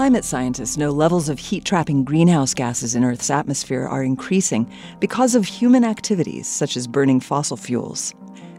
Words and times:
Climate 0.00 0.24
scientists 0.24 0.78
know 0.78 0.88
levels 0.92 1.28
of 1.28 1.38
heat 1.38 1.62
trapping 1.62 2.04
greenhouse 2.04 2.54
gases 2.54 2.94
in 2.94 3.04
Earth's 3.04 3.28
atmosphere 3.28 3.86
are 3.86 4.02
increasing 4.02 4.66
because 4.98 5.34
of 5.34 5.44
human 5.44 5.84
activities 5.84 6.46
such 6.46 6.74
as 6.74 6.86
burning 6.86 7.20
fossil 7.20 7.58
fuels. 7.58 8.14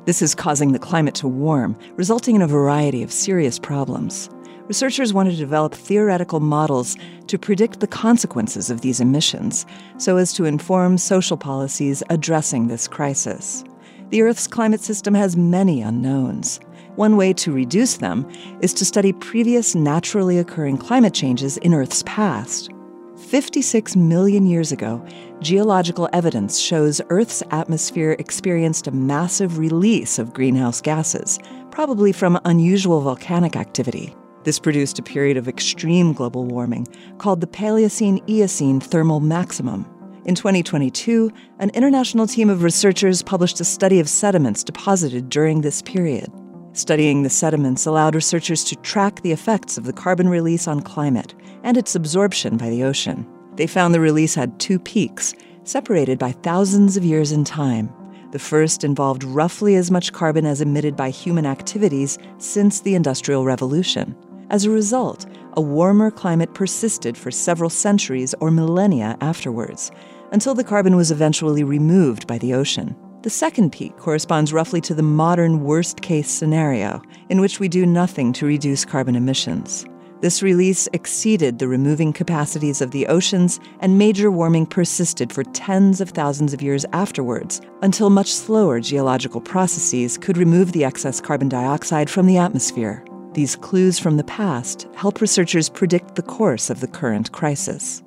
This 0.05 0.21
is 0.21 0.35
causing 0.35 0.71
the 0.71 0.77
climate 0.77 1.15
to 1.15 1.27
warm, 1.27 1.75
resulting 1.95 2.35
in 2.35 2.43
a 2.43 2.47
variety 2.47 3.01
of 3.01 3.11
serious 3.11 3.57
problems. 3.57 4.29
Researchers 4.67 5.15
want 5.15 5.31
to 5.31 5.35
develop 5.35 5.73
theoretical 5.73 6.41
models 6.41 6.95
to 7.25 7.39
predict 7.39 7.79
the 7.79 7.87
consequences 7.87 8.69
of 8.69 8.81
these 8.81 9.01
emissions 9.01 9.65
so 9.97 10.17
as 10.17 10.33
to 10.33 10.45
inform 10.45 10.99
social 10.99 11.37
policies 11.37 12.03
addressing 12.11 12.67
this 12.67 12.87
crisis. 12.87 13.63
The 14.11 14.21
Earth's 14.21 14.45
climate 14.45 14.81
system 14.81 15.15
has 15.15 15.35
many 15.35 15.81
unknowns. 15.81 16.59
One 16.95 17.15
way 17.15 17.31
to 17.33 17.53
reduce 17.53 17.97
them 17.97 18.29
is 18.59 18.73
to 18.73 18.85
study 18.85 19.13
previous 19.13 19.75
naturally 19.75 20.39
occurring 20.39 20.77
climate 20.77 21.13
changes 21.13 21.55
in 21.57 21.73
Earth's 21.73 22.03
past. 22.05 22.69
56 23.17 23.95
million 23.95 24.45
years 24.45 24.73
ago, 24.73 25.05
geological 25.39 26.09
evidence 26.11 26.59
shows 26.59 26.99
Earth's 27.09 27.43
atmosphere 27.51 28.17
experienced 28.19 28.87
a 28.87 28.91
massive 28.91 29.57
release 29.57 30.19
of 30.19 30.33
greenhouse 30.33 30.81
gases, 30.81 31.39
probably 31.69 32.11
from 32.11 32.39
unusual 32.43 32.99
volcanic 32.99 33.55
activity. 33.55 34.13
This 34.43 34.59
produced 34.59 34.99
a 34.99 35.03
period 35.03 35.37
of 35.37 35.47
extreme 35.47 36.11
global 36.11 36.45
warming 36.45 36.87
called 37.19 37.39
the 37.39 37.47
Paleocene 37.47 38.27
Eocene 38.27 38.81
thermal 38.81 39.21
maximum. 39.21 39.85
In 40.25 40.35
2022, 40.35 41.31
an 41.59 41.69
international 41.69 42.27
team 42.27 42.49
of 42.49 42.63
researchers 42.63 43.23
published 43.23 43.61
a 43.61 43.65
study 43.65 43.99
of 43.99 44.09
sediments 44.09 44.63
deposited 44.63 45.29
during 45.29 45.61
this 45.61 45.81
period. 45.81 46.29
Studying 46.73 47.23
the 47.23 47.29
sediments 47.29 47.85
allowed 47.85 48.15
researchers 48.15 48.63
to 48.63 48.77
track 48.77 49.21
the 49.21 49.33
effects 49.33 49.77
of 49.77 49.83
the 49.83 49.91
carbon 49.91 50.29
release 50.29 50.69
on 50.69 50.79
climate 50.81 51.33
and 51.63 51.75
its 51.75 51.95
absorption 51.95 52.55
by 52.55 52.69
the 52.69 52.83
ocean. 52.83 53.27
They 53.55 53.67
found 53.67 53.93
the 53.93 53.99
release 53.99 54.35
had 54.35 54.57
two 54.57 54.79
peaks, 54.79 55.33
separated 55.65 56.17
by 56.17 56.31
thousands 56.31 56.95
of 56.95 57.03
years 57.03 57.33
in 57.33 57.43
time. 57.43 57.93
The 58.31 58.39
first 58.39 58.85
involved 58.85 59.25
roughly 59.25 59.75
as 59.75 59.91
much 59.91 60.13
carbon 60.13 60.45
as 60.45 60.61
emitted 60.61 60.95
by 60.95 61.09
human 61.09 61.45
activities 61.45 62.17
since 62.37 62.79
the 62.79 62.95
Industrial 62.95 63.43
Revolution. 63.43 64.15
As 64.49 64.63
a 64.63 64.69
result, 64.69 65.25
a 65.53 65.61
warmer 65.61 66.09
climate 66.09 66.53
persisted 66.53 67.17
for 67.17 67.31
several 67.31 67.69
centuries 67.69 68.33
or 68.39 68.49
millennia 68.49 69.17
afterwards, 69.19 69.91
until 70.31 70.55
the 70.55 70.63
carbon 70.63 70.95
was 70.95 71.11
eventually 71.11 71.65
removed 71.65 72.25
by 72.27 72.37
the 72.37 72.53
ocean. 72.53 72.95
The 73.23 73.29
second 73.29 73.71
peak 73.71 73.95
corresponds 73.97 74.51
roughly 74.51 74.81
to 74.81 74.95
the 74.95 75.03
modern 75.03 75.63
worst 75.63 76.01
case 76.01 76.27
scenario, 76.27 77.03
in 77.29 77.39
which 77.39 77.59
we 77.59 77.67
do 77.67 77.85
nothing 77.85 78.33
to 78.33 78.47
reduce 78.47 78.83
carbon 78.83 79.15
emissions. 79.15 79.85
This 80.21 80.41
release 80.41 80.87
exceeded 80.91 81.59
the 81.59 81.67
removing 81.67 82.13
capacities 82.13 82.81
of 82.81 82.89
the 82.89 83.05
oceans, 83.05 83.59
and 83.79 83.99
major 83.99 84.31
warming 84.31 84.65
persisted 84.65 85.31
for 85.31 85.43
tens 85.43 86.01
of 86.01 86.09
thousands 86.09 86.51
of 86.51 86.63
years 86.63 86.83
afterwards, 86.93 87.61
until 87.83 88.09
much 88.09 88.33
slower 88.33 88.79
geological 88.79 89.39
processes 89.39 90.17
could 90.17 90.37
remove 90.37 90.71
the 90.71 90.83
excess 90.83 91.21
carbon 91.21 91.47
dioxide 91.47 92.09
from 92.09 92.25
the 92.25 92.37
atmosphere. 92.37 93.05
These 93.33 93.55
clues 93.55 93.99
from 93.99 94.17
the 94.17 94.23
past 94.23 94.87
help 94.95 95.21
researchers 95.21 95.69
predict 95.69 96.15
the 96.15 96.23
course 96.23 96.71
of 96.71 96.79
the 96.79 96.87
current 96.87 97.31
crisis. 97.31 98.01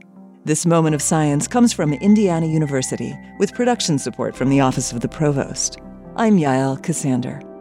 This 0.47 0.67
moment 0.67 0.95
of 0.95 1.00
science 1.00 1.48
comes 1.48 1.73
from 1.73 1.95
Indiana 1.95 2.45
University 2.45 3.19
with 3.39 3.55
production 3.55 3.98
support 3.98 4.37
from 4.37 4.51
the 4.51 4.61
Office 4.61 4.92
of 4.92 5.01
the 5.01 5.09
Provost. 5.09 5.78
I'm 6.17 6.36
Yael 6.36 6.78
Ksander. 6.78 7.54